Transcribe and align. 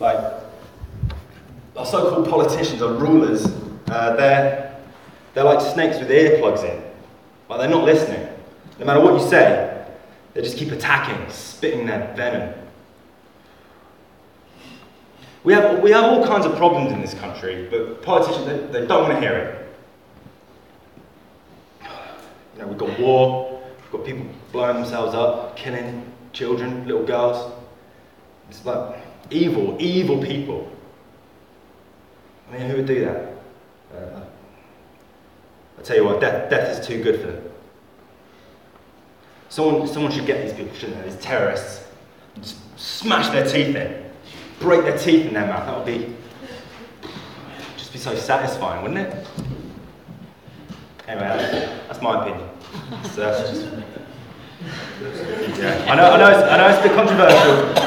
Like, 0.00 0.18
our 1.76 1.86
so-called 1.86 2.28
politicians, 2.28 2.82
our 2.82 2.92
rulers, 2.92 3.46
uh, 3.88 4.16
they're, 4.16 4.76
they're 5.34 5.44
like 5.44 5.60
snakes 5.60 5.98
with 5.98 6.08
earplugs 6.08 6.64
in. 6.64 6.82
Like, 7.48 7.60
they're 7.60 7.68
not 7.68 7.84
listening. 7.84 8.28
No 8.78 8.86
matter 8.86 9.00
what 9.00 9.20
you 9.20 9.28
say, 9.28 9.86
they 10.32 10.42
just 10.42 10.56
keep 10.56 10.72
attacking, 10.72 11.30
spitting 11.30 11.86
their 11.86 12.12
venom. 12.16 12.54
We 15.44 15.52
have, 15.52 15.80
we 15.82 15.90
have 15.90 16.04
all 16.04 16.26
kinds 16.26 16.46
of 16.46 16.56
problems 16.56 16.90
in 16.90 17.00
this 17.00 17.14
country, 17.14 17.68
but 17.70 18.02
politicians, 18.02 18.46
they, 18.46 18.80
they 18.80 18.86
don't 18.86 19.02
want 19.02 19.14
to 19.14 19.20
hear 19.20 19.36
it. 19.36 19.60
You 22.54 22.62
know, 22.62 22.68
we've 22.68 22.78
got 22.78 22.98
war, 22.98 23.62
we've 23.82 23.92
got 23.92 24.06
people 24.06 24.26
blowing 24.52 24.76
themselves 24.76 25.14
up, 25.14 25.56
killing 25.56 26.10
children, 26.32 26.86
little 26.86 27.04
girls. 27.04 27.52
It's 28.48 28.64
like 28.64 29.03
evil, 29.30 29.76
evil 29.80 30.22
people. 30.22 30.70
I 32.48 32.58
mean, 32.58 32.68
who 32.68 32.76
would 32.76 32.86
do 32.86 33.04
that? 33.04 33.32
Uh, 33.94 34.20
I 35.78 35.82
tell 35.82 35.96
you 35.96 36.04
what, 36.04 36.20
death, 36.20 36.50
death 36.50 36.78
is 36.78 36.86
too 36.86 37.02
good 37.02 37.20
for 37.20 37.26
them. 37.28 37.42
Someone, 39.48 39.86
someone 39.86 40.10
should 40.12 40.26
get 40.26 40.42
these 40.44 40.52
people, 40.52 40.74
shouldn't 40.74 41.02
they? 41.02 41.10
These 41.10 41.20
terrorists, 41.20 41.86
just 42.40 42.56
smash 42.78 43.28
their 43.28 43.44
teeth 43.44 43.76
in, 43.76 44.04
break 44.58 44.82
their 44.82 44.98
teeth 44.98 45.26
in 45.26 45.34
their 45.34 45.46
mouth. 45.46 45.66
That 45.66 45.76
would 45.76 45.86
be 45.86 46.14
just 47.76 47.92
be 47.92 47.98
so 47.98 48.14
satisfying, 48.16 48.82
wouldn't 48.82 49.06
it? 49.06 49.26
Anyway, 51.06 51.26
that's, 51.26 51.86
that's 51.86 52.02
my 52.02 52.22
opinion. 52.22 52.48
So 53.12 53.20
that's 53.20 53.50
just, 53.50 53.66
yeah. 55.58 55.86
I 55.88 55.94
know, 55.94 56.10
I 56.10 56.16
know, 56.16 56.30
it's, 56.30 56.50
I 56.50 56.56
know 56.56 56.68
it's 56.68 56.78
a 56.78 56.82
bit 56.82 56.96
controversial, 56.96 57.83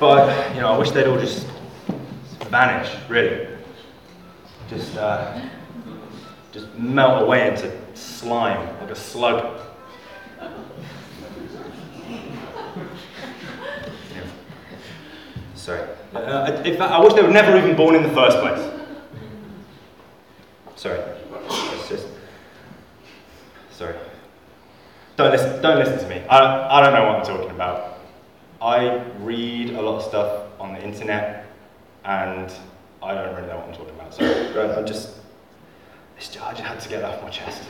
but 0.00 0.54
you 0.54 0.60
know, 0.60 0.72
I 0.72 0.78
wish 0.78 0.90
they'd 0.90 1.06
all 1.06 1.18
just 1.18 1.46
vanish, 2.48 2.94
really. 3.08 3.48
Just, 4.68 4.96
uh, 4.96 5.40
just 6.52 6.72
melt 6.74 7.22
away 7.22 7.48
into 7.48 7.70
slime 7.94 8.66
like 8.80 8.90
a 8.90 8.94
slug. 8.94 9.60
Sorry. 15.54 15.86
Uh, 16.14 16.62
in 16.64 16.76
fact, 16.78 16.92
I 16.92 17.00
wish 17.00 17.12
they 17.12 17.22
were 17.22 17.30
never 17.30 17.56
even 17.58 17.76
born 17.76 17.94
in 17.94 18.02
the 18.02 18.08
first 18.10 18.38
place. 18.38 18.70
Sorry. 20.76 21.00
Just. 21.88 22.06
Sorry. 23.70 23.94
Don't 25.16 25.32
listen, 25.32 25.60
don't 25.60 25.78
listen 25.78 25.98
to 25.98 26.08
me. 26.08 26.24
I, 26.28 26.78
I 26.78 26.82
don't 26.82 26.94
know 26.94 27.06
what 27.06 27.16
I'm 27.16 27.26
talking 27.26 27.50
about. 27.50 27.97
I 28.60 29.04
read 29.20 29.70
a 29.70 29.80
lot 29.80 29.98
of 29.98 30.02
stuff 30.02 30.46
on 30.58 30.74
the 30.74 30.82
internet 30.82 31.46
and 32.04 32.52
I 33.00 33.14
don't 33.14 33.36
really 33.36 33.46
know 33.46 33.58
what 33.58 33.68
I'm 33.68 33.74
talking 33.74 33.94
about. 33.94 34.12
So 34.12 34.24
I 34.78 34.82
just, 34.82 35.14
I 36.42 36.50
just 36.52 36.60
had 36.60 36.80
to 36.80 36.88
get 36.88 37.02
that 37.02 37.14
off 37.18 37.22
my 37.22 37.30
chest. 37.30 37.62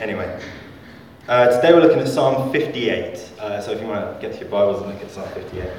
Anyway, 0.00 0.42
uh, 1.28 1.46
today 1.54 1.72
we're 1.72 1.82
looking 1.82 2.00
at 2.00 2.08
Psalm 2.08 2.50
58. 2.50 3.30
Uh, 3.38 3.60
so 3.60 3.70
if 3.70 3.80
you 3.80 3.86
want 3.86 4.12
to 4.12 4.20
get 4.20 4.34
to 4.34 4.40
your 4.40 4.48
Bibles 4.48 4.82
and 4.82 4.92
look 4.92 5.02
at 5.02 5.10
Psalm 5.10 5.28
58. 5.28 5.70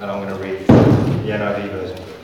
And 0.00 0.10
I'm 0.10 0.26
going 0.26 0.36
to 0.36 0.42
read 0.42 0.66
the 0.66 1.30
NIV 1.30 1.70
version. 1.70 2.15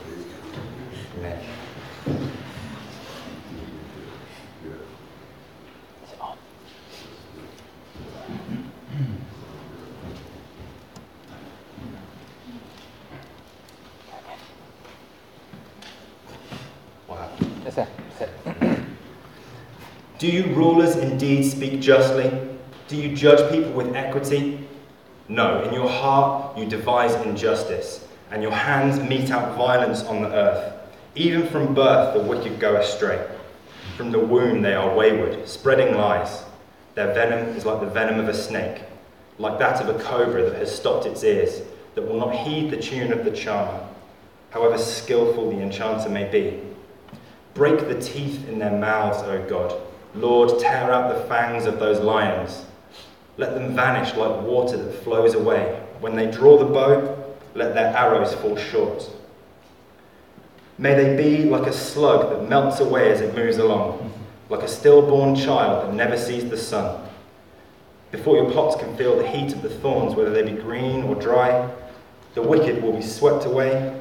Do 20.23 20.31
you 20.31 20.45
rulers 20.55 20.95
indeed 20.95 21.43
speak 21.43 21.81
justly? 21.81 22.31
Do 22.87 22.95
you 22.95 23.13
judge 23.13 23.51
people 23.51 23.73
with 23.73 23.93
equity? 23.93 24.65
No, 25.27 25.61
in 25.63 25.73
your 25.73 25.89
heart 25.89 26.57
you 26.57 26.65
devise 26.65 27.13
injustice, 27.25 28.07
and 28.31 28.41
your 28.41 28.53
hands 28.53 29.01
mete 29.01 29.31
out 29.31 29.57
violence 29.57 30.01
on 30.05 30.21
the 30.21 30.29
earth. 30.29 30.75
Even 31.15 31.45
from 31.47 31.73
birth 31.73 32.13
the 32.13 32.21
wicked 32.21 32.57
go 32.57 32.77
astray. 32.77 33.21
From 33.97 34.13
the 34.13 34.19
womb 34.19 34.61
they 34.61 34.75
are 34.75 34.95
wayward, 34.95 35.45
spreading 35.45 35.97
lies. 35.97 36.45
Their 36.95 37.13
venom 37.13 37.57
is 37.57 37.65
like 37.65 37.81
the 37.81 37.87
venom 37.87 38.17
of 38.17 38.29
a 38.29 38.33
snake, 38.33 38.81
like 39.39 39.59
that 39.59 39.81
of 39.81 39.93
a 39.93 40.01
cobra 40.01 40.49
that 40.49 40.57
has 40.57 40.73
stopped 40.73 41.05
its 41.05 41.21
ears, 41.25 41.63
that 41.95 42.01
will 42.01 42.17
not 42.17 42.33
heed 42.33 42.71
the 42.71 42.77
tune 42.77 43.11
of 43.11 43.25
the 43.25 43.31
charmer, 43.31 43.85
however 44.51 44.77
skillful 44.77 45.49
the 45.49 45.59
enchanter 45.59 46.07
may 46.07 46.31
be. 46.31 46.61
Break 47.53 47.89
the 47.89 47.99
teeth 47.99 48.47
in 48.47 48.59
their 48.59 48.71
mouths, 48.71 49.21
O 49.23 49.45
God. 49.49 49.81
Lord, 50.15 50.59
tear 50.59 50.91
out 50.91 51.13
the 51.13 51.23
fangs 51.25 51.65
of 51.65 51.79
those 51.79 51.99
lions. 51.99 52.65
Let 53.37 53.55
them 53.55 53.75
vanish 53.75 54.15
like 54.15 54.41
water 54.43 54.77
that 54.77 55.03
flows 55.03 55.33
away. 55.33 55.81
When 55.99 56.15
they 56.15 56.29
draw 56.29 56.57
the 56.57 56.65
bow, 56.65 57.17
let 57.55 57.73
their 57.73 57.95
arrows 57.95 58.33
fall 58.35 58.55
short. 58.55 59.09
May 60.77 60.95
they 60.95 61.15
be 61.15 61.43
like 61.43 61.67
a 61.67 61.73
slug 61.73 62.29
that 62.29 62.49
melts 62.49 62.79
away 62.79 63.11
as 63.11 63.21
it 63.21 63.35
moves 63.35 63.57
along, 63.57 64.11
like 64.49 64.63
a 64.63 64.67
stillborn 64.67 65.35
child 65.35 65.87
that 65.87 65.95
never 65.95 66.17
sees 66.17 66.49
the 66.49 66.57
sun. 66.57 67.07
Before 68.11 68.35
your 68.37 68.51
pots 68.51 68.75
can 68.75 68.95
feel 68.95 69.17
the 69.17 69.27
heat 69.27 69.53
of 69.53 69.61
the 69.61 69.69
thorns, 69.69 70.15
whether 70.15 70.29
they 70.31 70.43
be 70.43 70.61
green 70.61 71.03
or 71.03 71.15
dry, 71.15 71.71
the 72.35 72.41
wicked 72.41 72.81
will 72.83 72.93
be 72.93 73.01
swept 73.01 73.45
away. 73.45 73.99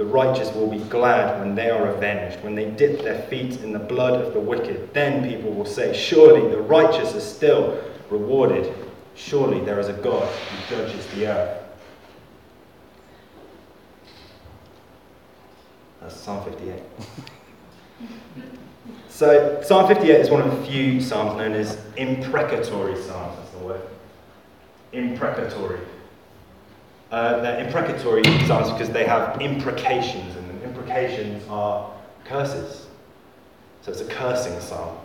The 0.00 0.06
righteous 0.06 0.50
will 0.54 0.66
be 0.66 0.78
glad 0.78 1.40
when 1.40 1.54
they 1.54 1.68
are 1.68 1.88
avenged, 1.88 2.42
when 2.42 2.54
they 2.54 2.70
dip 2.70 3.02
their 3.02 3.20
feet 3.24 3.60
in 3.60 3.70
the 3.70 3.78
blood 3.78 4.18
of 4.18 4.32
the 4.32 4.40
wicked. 4.40 4.94
Then 4.94 5.28
people 5.28 5.52
will 5.52 5.66
say, 5.66 5.92
Surely 5.94 6.40
the 6.48 6.58
righteous 6.58 7.14
are 7.14 7.20
still 7.20 7.78
rewarded. 8.08 8.74
Surely 9.14 9.60
there 9.60 9.78
is 9.78 9.88
a 9.88 9.92
God 9.92 10.26
who 10.26 10.74
judges 10.74 11.06
the 11.08 11.26
earth. 11.26 11.62
That's 16.00 16.18
Psalm 16.18 16.50
58. 16.50 16.82
so, 19.10 19.60
Psalm 19.62 19.86
58 19.86 20.18
is 20.18 20.30
one 20.30 20.40
of 20.40 20.50
the 20.50 20.66
few 20.66 21.02
psalms 21.02 21.36
known 21.36 21.52
as 21.52 21.78
imprecatory 21.98 22.96
psalms. 23.02 23.36
That's 23.36 23.50
the 23.50 23.58
word. 23.58 23.82
Imprecatory. 24.94 25.80
Uh, 27.10 27.40
they're 27.40 27.64
imprecatory 27.64 28.22
psalms 28.46 28.70
because 28.70 28.90
they 28.90 29.04
have 29.04 29.40
imprecations, 29.40 30.36
and 30.36 30.60
the 30.60 30.64
imprecations 30.64 31.42
are 31.48 31.90
curses. 32.24 32.86
So 33.82 33.90
it's 33.90 34.00
a 34.00 34.06
cursing 34.06 34.60
psalm. 34.60 34.96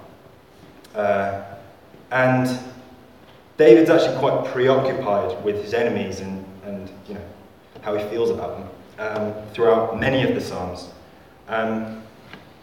Uh, 0.94 1.44
and 2.12 2.60
David's 3.58 3.90
actually 3.90 4.18
quite 4.18 4.46
preoccupied 4.52 5.44
with 5.44 5.62
his 5.64 5.74
enemies 5.74 6.20
and, 6.20 6.46
and 6.66 6.90
you 7.08 7.16
know, 7.16 7.22
how 7.82 7.96
he 7.96 8.04
feels 8.10 8.30
about 8.30 8.60
them 8.60 8.70
um, 9.00 9.34
throughout 9.54 10.00
many 10.00 10.24
of 10.24 10.36
the 10.36 10.42
Psalms. 10.42 10.90
Um, 11.48 12.02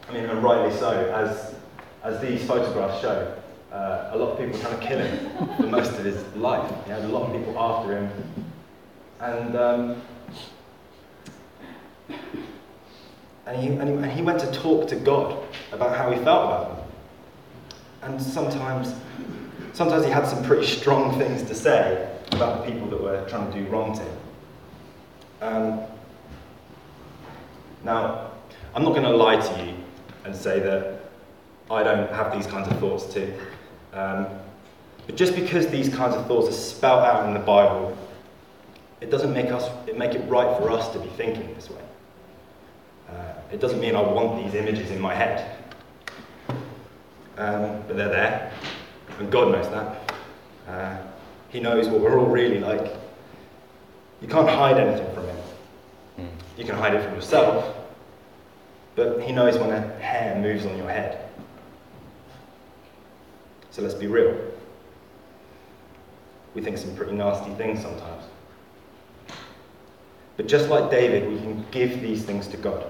I 0.09 0.13
mean, 0.13 0.25
and 0.25 0.43
rightly 0.43 0.77
so, 0.77 0.91
as, 1.15 1.55
as 2.03 2.21
these 2.21 2.45
photographs 2.47 3.01
show. 3.01 3.35
Uh, 3.71 4.11
a 4.13 4.19
lot 4.19 4.33
of 4.33 4.39
people 4.39 4.61
trying 4.61 4.79
to 4.79 4.87
kill 4.87 4.99
him 4.99 5.57
for 5.57 5.63
most 5.63 5.93
of 5.93 6.05
his 6.05 6.23
life. 6.37 6.71
He 6.85 6.91
had 6.91 7.03
a 7.05 7.09
lot 7.09 7.23
of 7.23 7.33
people 7.33 7.59
after 7.59 7.97
him. 7.97 8.11
And, 9.23 9.55
um, 9.55 10.03
and, 13.47 13.57
he, 13.57 13.69
and, 13.69 13.89
he, 13.89 13.95
and 13.95 14.11
he 14.11 14.21
went 14.21 14.41
to 14.41 14.51
talk 14.51 14.89
to 14.89 14.97
God 14.97 15.41
about 15.71 15.97
how 15.97 16.11
he 16.11 16.17
felt 16.25 16.47
about 16.47 16.77
them. 16.77 16.87
And 18.03 18.21
sometimes, 18.21 18.95
sometimes 19.75 20.05
he 20.05 20.11
had 20.11 20.27
some 20.27 20.43
pretty 20.43 20.67
strong 20.67 21.17
things 21.19 21.45
to 21.45 21.55
say 21.55 22.11
about 22.33 22.67
the 22.67 22.73
people 22.73 22.89
that 22.89 23.01
were 23.01 23.25
trying 23.29 23.53
to 23.53 23.63
do 23.63 23.65
wrong 23.69 23.97
to 23.97 24.03
him. 24.03 24.19
Um, 25.41 25.81
now, 27.85 28.33
I'm 28.75 28.83
not 28.83 28.91
going 28.91 29.05
to 29.05 29.17
lie 29.17 29.37
to 29.37 29.65
you 29.65 29.75
and 30.25 30.35
say 30.35 30.59
that 30.59 31.01
I 31.71 31.85
don't 31.85 32.11
have 32.11 32.33
these 32.33 32.49
kinds 32.49 32.67
of 32.67 32.77
thoughts 32.81 33.15
too. 33.15 33.33
Um, 33.93 34.27
but 35.07 35.15
just 35.15 35.37
because 35.37 35.69
these 35.69 35.89
kinds 35.89 36.17
of 36.17 36.27
thoughts 36.27 36.49
are 36.49 36.59
spelt 36.59 37.05
out 37.05 37.27
in 37.27 37.35
the 37.35 37.41
Bible, 37.41 37.97
it 39.03 39.11
doesn't 39.11 39.33
make, 39.33 39.51
us, 39.51 39.69
it 39.89 39.99
make 39.99 40.15
it 40.15 40.21
right 40.29 40.57
for 40.59 40.71
us 40.71 40.93
to 40.93 41.01
be 41.01 41.09
thinking 41.09 41.53
this 41.55 41.69
way. 41.69 41.83
Uh, 43.11 43.35
it 43.51 43.61
doesn't 43.61 43.81
mean 43.81 43.97
I 43.97 44.01
want 44.01 44.43
these 44.45 44.55
images 44.55 44.93
in 44.93 45.01
my 45.01 45.13
head. 45.13 45.59
Um, 47.37 47.83
but 47.89 47.97
they're 47.97 48.09
there, 48.09 48.53
and 49.19 49.31
God 49.31 49.51
knows 49.51 49.69
that. 49.71 50.15
Uh, 50.69 50.97
he 51.49 51.59
knows 51.59 51.89
what 51.89 52.01
we're 52.01 52.17
all 52.17 52.27
really 52.27 52.61
like. 52.61 52.95
You 54.21 54.29
can't 54.29 54.49
hide 54.49 54.79
anything 54.79 55.13
from 55.15 55.27
Him. 55.27 55.37
You 56.57 56.65
can 56.65 56.77
hide 56.77 56.95
it 56.95 57.03
from 57.03 57.17
yourself, 57.17 57.75
but 58.95 59.21
He 59.23 59.33
knows 59.33 59.59
when 59.59 59.71
a 59.71 59.81
hair 59.99 60.41
moves 60.41 60.65
on 60.65 60.77
your 60.77 60.89
head. 60.89 61.29
So 63.73 63.83
let's 63.83 63.95
be 63.95 64.07
real. 64.07 64.37
we 66.55 66.63
think 66.63 66.79
some 66.79 66.95
pretty 66.95 67.15
nasty 67.15 67.53
things 67.55 67.83
sometimes. 67.83 68.25
But 70.37 70.49
just 70.49 70.69
like 70.69 70.91
David, 70.91 71.29
we 71.31 71.39
can 71.39 71.65
give 71.71 72.01
these 72.01 72.25
things 72.25 72.49
to 72.49 72.57
God. 72.57 72.85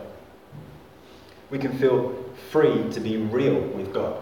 We 1.50 1.58
can 1.58 1.76
feel 1.78 2.24
free 2.50 2.90
to 2.92 3.00
be 3.00 3.16
real 3.16 3.60
with 3.60 3.92
God. 3.92 4.16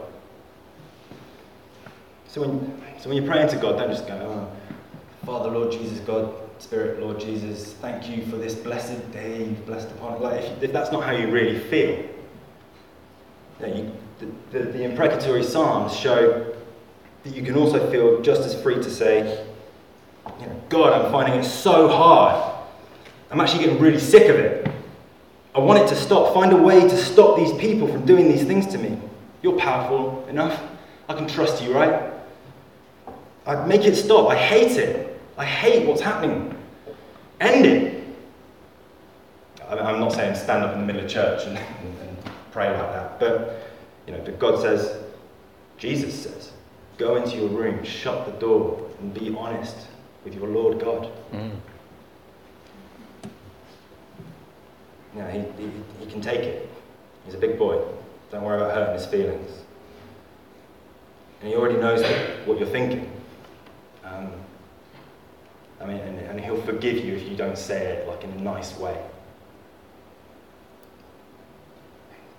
So 2.27 2.41
when, 2.43 2.83
so 3.01 3.09
when 3.09 3.19
you're 3.19 3.27
praying 3.27 3.49
to 3.49 3.57
God, 3.57 3.77
don't 3.79 3.91
just 3.91 4.07
go, 4.07 4.15
oh, 4.15 5.27
Father, 5.27 5.51
Lord 5.51 5.73
Jesus, 5.73 6.01
God, 6.01 6.33
Spirit, 6.59 7.01
Lord 7.01 7.19
Jesus, 7.19 7.73
thank 7.75 8.09
you 8.09 8.25
for 8.27 8.37
this 8.37 8.55
blessed 8.55 9.13
day 9.13 9.45
you've 9.45 9.67
blessed 9.67 9.91
upon 9.93 10.15
it. 10.15 10.21
Like, 10.21 10.43
if, 10.43 10.63
if 10.63 10.73
that's 10.73 10.93
not 10.93 11.05
how 11.05 11.13
you 11.13 11.29
really 11.29 11.59
feel, 11.59 12.05
you 13.61 13.93
the, 14.19 14.27
the, 14.59 14.65
the 14.65 14.83
imprecatory 14.85 15.43
Psalms 15.43 15.97
show 15.97 16.55
that 17.25 17.35
you 17.35 17.43
can 17.43 17.57
also 17.57 17.91
feel 17.91 18.21
just 18.23 18.43
as 18.43 18.61
free 18.63 18.77
to 18.77 18.91
say, 18.91 19.45
you 20.39 20.47
know, 20.47 20.63
God, 20.69 20.93
I'm 20.93 21.13
finding 21.13 21.41
it 21.41 21.45
so 21.45 21.89
hard. 21.89 22.50
I'm 23.31 23.41
actually 23.41 23.65
getting 23.65 23.81
really 23.81 24.01
sick 24.01 24.29
of 24.29 24.37
it. 24.37 24.71
I 25.55 25.59
want 25.59 25.81
it 25.81 25.89
to 25.89 25.97
stop. 25.97 26.35
Find 26.35 26.53
a 26.53 26.57
way 26.57 26.81
to 26.81 26.97
stop 26.97 27.37
these 27.37 27.53
people 27.55 27.89
from 27.89 28.05
doing 28.05 28.29
these 28.29 28.45
things 28.45 28.67
to 28.69 28.79
me. 28.79 28.99
You're 29.43 29.59
powerful 29.59 30.27
enough. 30.29 30.61
I 31.09 31.15
can 31.15 31.27
trust 31.27 31.63
you, 31.63 31.73
right? 31.73 32.13
I'd 33.47 33.67
make 33.67 33.85
it 33.85 33.97
stop. 33.97 34.31
I 34.31 34.37
hate 34.37 34.77
it. 34.77 35.21
I 35.37 35.45
hate 35.45 35.87
what's 35.87 36.01
happening. 36.01 36.55
End 37.41 37.67
it. 37.67 38.01
I'm 39.69 40.01
not 40.01 40.13
saying 40.13 40.35
stand 40.35 40.65
up 40.65 40.75
in 40.75 40.81
the 40.81 40.87
middle 40.87 41.05
of 41.05 41.11
church 41.11 41.47
and, 41.47 41.57
and, 41.57 41.99
and 42.01 42.17
pray 42.51 42.71
like 42.71 42.93
that, 42.93 43.21
but 43.21 43.71
you 44.07 44.13
know, 44.13 44.21
but 44.25 44.39
God 44.39 44.61
says, 44.61 44.97
Jesus 45.79 46.25
says, 46.25 46.53
go 46.99 47.17
into 47.17 47.37
your 47.37 47.49
room, 47.49 47.83
shut 47.85 48.27
the 48.27 48.33
door, 48.33 48.91
and 48.99 49.15
be 49.15 49.35
honest 49.39 49.77
with 50.25 50.35
your 50.35 50.49
Lord 50.49 50.81
God. 50.81 51.11
Mm. 51.33 51.53
You 55.15 55.23
know, 55.23 55.29
he, 55.29 55.41
he, 55.63 55.71
he 56.01 56.07
can 56.11 56.21
take 56.21 56.41
it. 56.41 56.71
He's 57.25 57.35
a 57.35 57.39
big 57.39 57.59
boy. 57.59 57.83
Don't 58.31 58.45
worry 58.45 58.61
about 58.61 58.75
hurting 58.75 58.95
his 58.95 59.07
feelings. 59.07 59.51
And 61.41 61.49
he 61.49 61.57
already 61.57 61.79
knows 61.79 62.03
what 62.47 62.59
you're 62.59 62.69
thinking. 62.69 63.11
Um, 64.05 64.33
I 65.81 65.87
mean, 65.87 65.99
and, 65.99 66.19
and 66.19 66.41
he'll 66.41 66.61
forgive 66.63 67.05
you 67.05 67.15
if 67.15 67.29
you 67.29 67.37
don't 67.37 67.59
say 67.59 67.87
it 67.87 68.09
like 68.09 68.23
in 68.23 68.31
a 68.31 68.41
nice 68.41 68.79
way. 68.79 69.01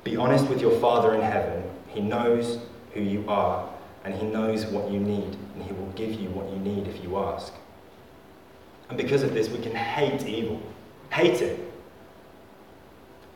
Be 0.04 0.18
honest 0.18 0.48
with 0.48 0.62
your 0.62 0.78
Father 0.80 1.14
in 1.14 1.22
heaven. 1.22 1.64
He 1.88 2.02
knows 2.02 2.60
who 2.94 3.02
you 3.02 3.26
are, 3.28 3.70
and 4.04 4.14
He 4.14 4.26
knows 4.26 4.66
what 4.66 4.90
you 4.90 5.00
need, 5.00 5.38
and 5.56 5.64
He 5.64 5.74
will 5.74 5.92
give 5.96 6.20
you 6.20 6.30
what 6.30 6.50
you 6.50 6.58
need 6.58 6.88
if 6.88 7.04
you 7.04 7.18
ask. 7.18 7.54
And 8.90 8.98
because 8.98 9.24
of 9.24 9.34
this, 9.34 9.50
we 9.50 9.60
can 9.60 9.76
hate 9.76 10.26
evil. 10.26 10.62
Hate 11.12 11.42
it. 11.42 11.71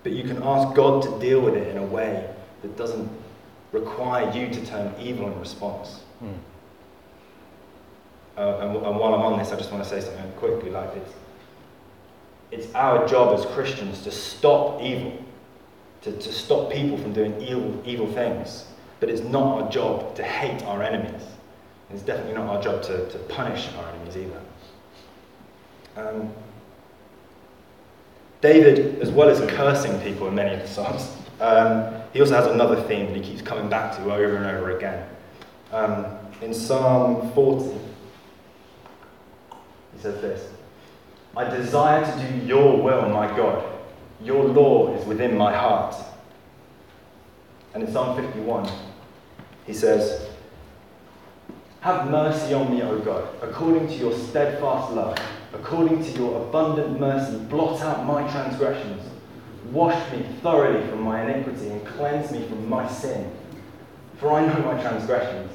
But 0.06 0.14
you 0.14 0.22
can 0.22 0.44
ask 0.44 0.76
God 0.76 1.02
to 1.02 1.20
deal 1.20 1.42
with 1.42 1.56
it 1.56 1.68
in 1.68 1.80
a 1.80 1.84
way 1.84 2.30
that 2.62 2.78
doesn't 2.78 3.10
require 3.72 4.32
you 4.32 4.54
to 4.54 4.64
turn 4.64 4.94
evil 5.02 5.26
in 5.26 5.40
response. 5.40 6.02
Mm. 6.24 6.38
Uh, 8.38 8.58
and, 8.60 8.76
and, 8.76 9.00
while 9.00 9.16
I'm 9.16 9.22
on 9.22 9.40
this, 9.40 9.52
I 9.52 9.56
just 9.56 9.72
want 9.72 9.84
to 9.84 9.90
say 9.90 10.02
something 10.02 10.32
quickly 10.34 10.70
like 10.70 10.94
this. 10.94 11.12
It's 12.52 12.76
our 12.76 13.08
job 13.08 13.36
as 13.40 13.48
Christians 13.48 14.04
to 14.04 14.12
stop 14.12 14.80
evil, 14.80 15.18
to, 16.04 16.12
to 16.12 16.32
stop 16.32 16.72
people 16.72 17.00
from 17.00 17.12
doing 17.12 17.42
evil, 17.42 17.82
evil 17.84 18.06
things. 18.14 18.68
But 19.00 19.10
it's 19.10 19.24
not 19.24 19.64
our 19.64 19.72
job 19.72 20.16
to 20.18 20.24
hate 20.24 20.62
our 20.66 20.84
enemies. 20.84 21.24
It's 21.90 22.04
definitely 22.04 22.36
not 22.36 22.58
our 22.58 22.62
job 22.62 22.84
to, 22.84 23.10
to 23.10 23.18
punish 23.18 23.70
our 23.76 23.90
enemies 23.90 24.18
either. 24.18 24.42
Um, 25.98 26.32
David, 28.42 29.00
as 29.02 29.12
well 29.12 29.30
as 29.30 29.40
cursing 29.52 30.00
people 30.02 30.28
in 30.28 30.36
many 30.36 30.56
of 30.56 30.62
the 30.62 30.68
Psalms, 30.68 31.12
um, 31.40 31.94
he 32.14 32.22
also 32.22 32.36
has 32.36 32.48
another 32.48 32.82
theme 32.84 33.08
that 33.08 33.16
he 33.16 33.22
keeps 33.22 33.42
coming 33.42 33.70
back 33.70 33.96
to 33.98 34.04
over 34.04 34.38
and 34.38 34.46
over 34.46 34.78
again. 34.78 35.08
Um, 35.72 36.06
in 36.42 36.54
Psalm 36.54 37.32
40, 37.34 37.78
he 39.96 40.02
says 40.02 40.22
this 40.22 40.50
I 41.36 41.44
desire 41.50 42.06
to 42.06 42.28
do 42.28 42.46
your 42.46 42.82
will, 42.82 43.10
my 43.10 43.28
God. 43.36 43.74
Your 44.22 44.46
law 44.46 44.96
is 44.96 45.06
within 45.06 45.38
my 45.38 45.54
heart. 45.54 45.96
And 47.74 47.84
in 47.84 47.92
Psalm 47.92 48.16
51, 48.16 48.70
he 49.66 49.74
says, 49.74 50.30
Have 51.82 52.10
mercy 52.10 52.54
on 52.54 52.74
me, 52.74 52.82
O 52.84 53.00
God, 53.00 53.28
according 53.42 53.88
to 53.90 53.94
your 53.96 54.14
steadfast 54.14 54.94
love, 54.94 55.18
according 55.56 56.04
to 56.04 56.12
your 56.12 56.42
abundant 56.44 57.00
mercy, 57.00 57.38
blot 57.46 57.82
out 57.82 58.06
my 58.06 58.30
transgressions. 58.32 59.02
Wash 59.72 60.12
me 60.12 60.26
thoroughly 60.42 60.88
from 60.90 61.02
my 61.02 61.24
iniquity 61.24 61.70
and 61.70 61.86
cleanse 61.86 62.32
me 62.32 62.48
from 62.48 62.70
my 62.70 62.88
sin. 62.88 63.32
For 64.18 64.32
I 64.32 64.46
know 64.46 64.60
my 64.64 64.82
transgressions, 64.82 65.52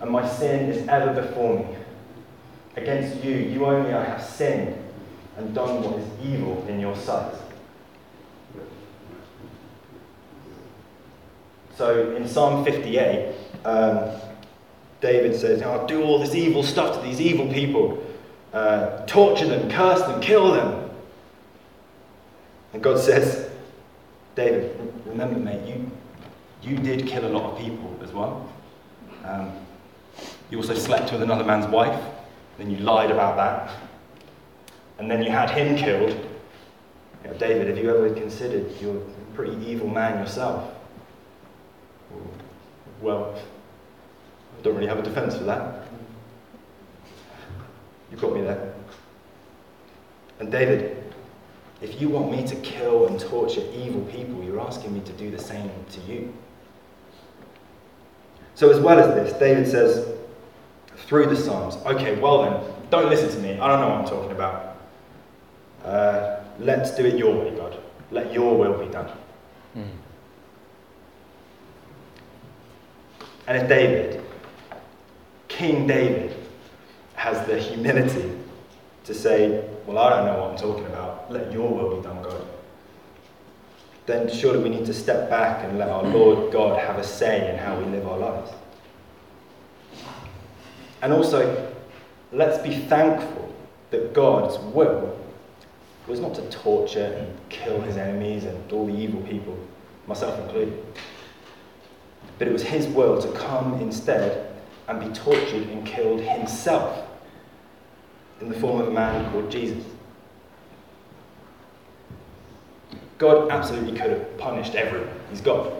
and 0.00 0.10
my 0.10 0.26
sin 0.26 0.70
is 0.70 0.86
ever 0.88 1.20
before 1.20 1.58
me. 1.58 1.76
Against 2.76 3.22
you, 3.24 3.34
you 3.34 3.66
only 3.66 3.92
I 3.92 4.04
have 4.04 4.22
sinned 4.22 4.76
and 5.36 5.54
done 5.54 5.82
what 5.82 5.98
is 5.98 6.08
evil 6.24 6.64
in 6.68 6.80
your 6.80 6.96
sight. 6.96 7.34
So 11.76 12.14
in 12.16 12.26
Psalm 12.26 12.64
58, 12.64 13.34
um, 13.64 14.10
David 15.00 15.38
says, 15.38 15.62
I'll 15.62 15.86
do 15.86 16.02
all 16.02 16.18
this 16.18 16.34
evil 16.34 16.62
stuff 16.62 16.96
to 16.96 17.02
these 17.06 17.20
evil 17.20 17.46
people, 17.52 18.04
uh, 18.52 19.04
torture 19.06 19.46
them, 19.46 19.70
curse 19.70 20.02
them, 20.02 20.20
kill 20.20 20.52
them. 20.52 20.90
And 22.72 22.82
God 22.82 22.98
says, 22.98 23.50
David, 24.34 24.78
remember, 25.06 25.38
mate, 25.38 25.66
you, 25.66 25.90
you 26.62 26.76
did 26.76 27.06
kill 27.06 27.26
a 27.26 27.32
lot 27.32 27.52
of 27.52 27.58
people 27.58 27.98
as 28.02 28.12
well. 28.12 28.48
Um, 29.24 29.52
you 30.50 30.58
also 30.58 30.74
slept 30.74 31.12
with 31.12 31.22
another 31.22 31.44
man's 31.44 31.66
wife. 31.66 32.02
Then 32.56 32.70
you 32.70 32.78
lied 32.78 33.10
about 33.10 33.36
that. 33.36 33.76
And 34.98 35.10
then 35.10 35.22
you 35.22 35.30
had 35.30 35.50
him 35.50 35.76
killed. 35.76 36.16
David, 37.38 37.68
have 37.68 37.78
you 37.78 37.94
ever 37.94 38.12
considered 38.14 38.66
you're 38.80 38.96
a 38.96 39.34
pretty 39.34 39.56
evil 39.66 39.88
man 39.88 40.18
yourself? 40.18 40.72
Well, 43.00 43.38
I 44.58 44.62
don't 44.62 44.74
really 44.74 44.88
have 44.88 44.98
a 44.98 45.02
defense 45.02 45.36
for 45.36 45.44
that. 45.44 45.87
You 48.10 48.16
got 48.16 48.34
me 48.34 48.40
there. 48.42 48.74
And 50.40 50.50
David, 50.50 51.02
if 51.80 52.00
you 52.00 52.08
want 52.08 52.30
me 52.30 52.46
to 52.46 52.56
kill 52.56 53.06
and 53.06 53.18
torture 53.20 53.62
evil 53.74 54.02
people, 54.06 54.42
you're 54.42 54.60
asking 54.60 54.94
me 54.94 55.00
to 55.00 55.12
do 55.12 55.30
the 55.30 55.38
same 55.38 55.70
to 55.90 56.00
you. 56.12 56.32
So, 58.54 58.70
as 58.70 58.80
well 58.80 58.98
as 58.98 59.14
this, 59.14 59.38
David 59.38 59.68
says, 59.68 60.18
through 60.96 61.26
the 61.26 61.36
Psalms. 61.36 61.76
Okay, 61.86 62.18
well 62.18 62.42
then, 62.42 62.74
don't 62.90 63.08
listen 63.08 63.30
to 63.30 63.38
me. 63.38 63.58
I 63.58 63.68
don't 63.68 63.80
know 63.80 63.88
what 63.88 63.98
I'm 64.00 64.04
talking 64.04 64.32
about. 64.32 64.76
Uh, 65.84 66.40
let's 66.58 66.90
do 66.96 67.04
it 67.04 67.16
your 67.16 67.38
way, 67.38 67.56
God. 67.56 67.78
Let 68.10 68.32
your 68.32 68.56
will 68.56 68.78
be 68.78 68.90
done. 68.90 69.10
Mm. 69.76 69.88
And 73.46 73.56
if 73.56 73.68
David, 73.68 74.22
King 75.46 75.86
David, 75.86 76.36
has 77.34 77.46
the 77.46 77.58
humility 77.58 78.32
to 79.04 79.14
say, 79.14 79.64
Well, 79.86 79.98
I 79.98 80.10
don't 80.10 80.26
know 80.26 80.40
what 80.40 80.50
I'm 80.52 80.56
talking 80.56 80.86
about. 80.86 81.30
Let 81.30 81.52
your 81.52 81.68
will 81.68 81.96
be 81.96 82.02
done, 82.02 82.22
God. 82.22 82.42
Then 84.06 84.32
surely 84.32 84.62
we 84.62 84.70
need 84.70 84.86
to 84.86 84.94
step 84.94 85.28
back 85.28 85.64
and 85.64 85.78
let 85.78 85.90
our 85.90 86.04
Lord 86.04 86.50
God 86.50 86.80
have 86.80 86.96
a 86.98 87.04
say 87.04 87.50
in 87.50 87.58
how 87.58 87.78
we 87.78 87.84
live 87.86 88.06
our 88.06 88.18
lives. 88.18 88.52
And 91.02 91.12
also, 91.12 91.70
let's 92.32 92.62
be 92.62 92.74
thankful 92.74 93.54
that 93.90 94.14
God's 94.14 94.58
will 94.74 95.18
was 96.06 96.20
not 96.20 96.34
to 96.36 96.48
torture 96.48 97.12
and 97.18 97.50
kill 97.50 97.80
his 97.82 97.98
enemies 97.98 98.44
and 98.44 98.72
all 98.72 98.86
the 98.86 98.94
evil 98.94 99.20
people, 99.22 99.58
myself 100.06 100.38
included. 100.40 100.82
But 102.38 102.48
it 102.48 102.52
was 102.52 102.62
his 102.62 102.86
will 102.86 103.20
to 103.20 103.30
come 103.32 103.74
instead 103.80 104.54
and 104.88 104.98
be 104.98 105.08
tortured 105.14 105.68
and 105.68 105.86
killed 105.86 106.22
himself 106.22 107.07
in 108.40 108.48
the 108.48 108.58
form 108.58 108.80
of 108.80 108.88
a 108.88 108.90
man 108.90 109.30
called 109.32 109.50
Jesus. 109.50 109.84
God 113.18 113.50
absolutely 113.50 113.98
could 113.98 114.10
have 114.10 114.38
punished 114.38 114.74
everyone. 114.74 115.10
He's 115.30 115.40
God. 115.40 115.72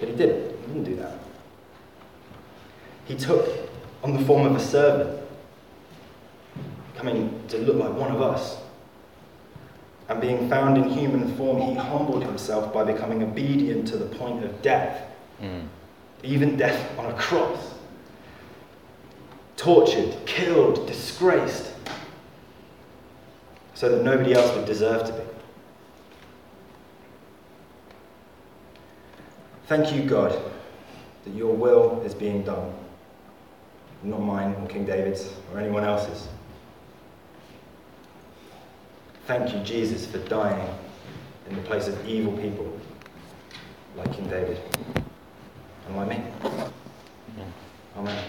But 0.00 0.08
he 0.08 0.14
didn't. 0.14 0.56
He 0.60 0.66
didn't 0.68 0.84
do 0.84 0.96
that. 0.96 1.18
He 3.04 3.14
took 3.14 3.46
on 4.02 4.14
the 4.14 4.24
form 4.24 4.46
of 4.46 4.56
a 4.56 4.60
servant, 4.60 5.20
coming 6.96 7.42
to 7.48 7.58
look 7.58 7.76
like 7.76 7.92
one 7.92 8.10
of 8.10 8.22
us. 8.22 8.58
And 10.08 10.20
being 10.20 10.48
found 10.48 10.78
in 10.78 10.88
human 10.88 11.36
form, 11.36 11.60
he 11.60 11.74
humbled 11.74 12.22
himself 12.22 12.72
by 12.72 12.84
becoming 12.84 13.22
obedient 13.22 13.88
to 13.88 13.96
the 13.96 14.06
point 14.06 14.44
of 14.44 14.62
death, 14.62 15.02
mm. 15.42 15.66
even 16.22 16.56
death 16.56 16.96
on 16.98 17.06
a 17.06 17.14
cross 17.14 17.74
tortured, 19.56 20.14
killed, 20.26 20.86
disgraced, 20.86 21.72
so 23.74 23.88
that 23.88 24.02
nobody 24.02 24.32
else 24.34 24.54
would 24.56 24.66
deserve 24.66 25.06
to 25.06 25.12
be. 25.12 25.22
Thank 29.66 29.92
you, 29.92 30.08
God, 30.08 30.38
that 31.24 31.34
your 31.34 31.52
will 31.52 32.00
is 32.02 32.14
being 32.14 32.42
done, 32.42 32.72
not 34.02 34.22
mine 34.22 34.54
or 34.54 34.68
King 34.68 34.84
David's 34.84 35.28
or 35.52 35.60
anyone 35.60 35.84
else's. 35.84 36.28
Thank 39.26 39.52
you, 39.52 39.60
Jesus, 39.64 40.06
for 40.06 40.18
dying 40.18 40.68
in 41.50 41.56
the 41.56 41.62
place 41.62 41.88
of 41.88 42.06
evil 42.06 42.36
people 42.38 42.78
like 43.96 44.12
King 44.12 44.28
David 44.28 44.60
and 45.88 45.96
like 45.96 46.08
me. 46.08 46.22
Amen. 47.96 48.24